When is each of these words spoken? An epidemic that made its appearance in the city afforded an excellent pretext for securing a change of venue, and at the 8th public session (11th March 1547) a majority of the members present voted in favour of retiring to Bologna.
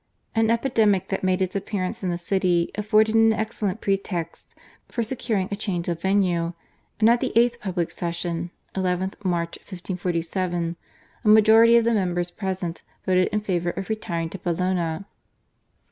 An 0.33 0.49
epidemic 0.49 1.09
that 1.09 1.23
made 1.23 1.43
its 1.43 1.55
appearance 1.55 2.01
in 2.01 2.09
the 2.09 2.17
city 2.17 2.71
afforded 2.73 3.13
an 3.13 3.31
excellent 3.33 3.81
pretext 3.81 4.55
for 4.89 5.03
securing 5.03 5.47
a 5.51 5.55
change 5.55 5.87
of 5.87 6.01
venue, 6.01 6.53
and 6.99 7.07
at 7.07 7.19
the 7.19 7.31
8th 7.35 7.59
public 7.59 7.91
session 7.91 8.49
(11th 8.73 9.13
March 9.23 9.59
1547) 9.59 10.75
a 11.23 11.27
majority 11.27 11.77
of 11.77 11.83
the 11.83 11.93
members 11.93 12.31
present 12.31 12.81
voted 13.05 13.27
in 13.27 13.41
favour 13.41 13.69
of 13.69 13.89
retiring 13.89 14.29
to 14.31 14.39
Bologna. 14.39 15.05